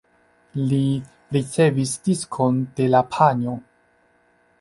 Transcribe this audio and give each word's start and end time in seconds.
Li 0.69 0.77
ricevis 1.35 1.91
diskon 2.07 2.57
de 2.79 2.87
la 2.95 3.03
panjo. 3.17 3.55